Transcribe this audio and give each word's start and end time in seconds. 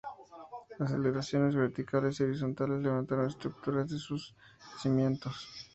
Aceleraciones 0.79 1.55
verticales 1.55 2.19
y 2.19 2.23
horizontales 2.23 2.81
levantaron 2.81 3.27
estructuras 3.27 3.87
de 3.87 3.99
sus 3.99 4.33
cimientos. 4.81 5.47